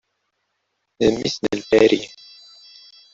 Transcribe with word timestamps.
D 0.99 1.01
mmi-s 1.13 1.37
n 1.57 1.59
Paris. 1.69 2.09